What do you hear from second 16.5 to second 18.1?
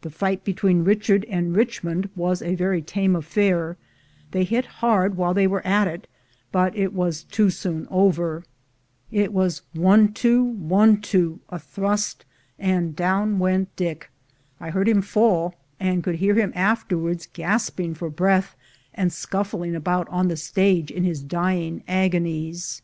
afterwards gasp ing for